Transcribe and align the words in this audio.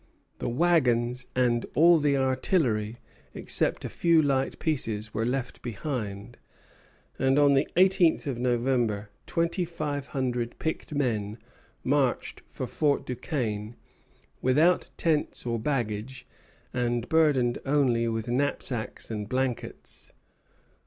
The 0.39 0.49
wagons 0.49 1.27
and 1.35 1.63
all 1.75 1.99
the 1.99 2.17
artillery, 2.17 2.97
except 3.35 3.85
a 3.85 3.87
few 3.89 4.19
light 4.19 4.57
pieces, 4.57 5.13
were 5.13 5.27
left 5.27 5.61
behind; 5.61 6.37
and 7.19 7.37
on 7.37 7.53
the 7.53 7.67
eighteenth 7.77 8.25
of 8.25 8.39
November 8.39 9.11
twenty 9.27 9.63
five 9.63 10.07
hundred 10.07 10.57
picked 10.57 10.95
men 10.95 11.37
marched 11.83 12.41
for 12.47 12.65
Fort 12.65 13.05
Duquesne, 13.05 13.75
without 14.41 14.89
tents 14.97 15.45
or 15.45 15.59
baggage, 15.59 16.25
and 16.73 17.07
burdened 17.07 17.59
only 17.63 18.07
with 18.07 18.27
knapsacks 18.27 19.11
and 19.11 19.29
blankets. 19.29 20.13